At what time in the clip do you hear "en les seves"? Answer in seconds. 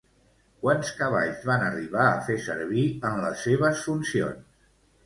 3.13-3.89